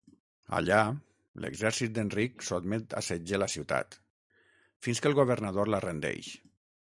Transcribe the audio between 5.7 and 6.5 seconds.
la rendeix.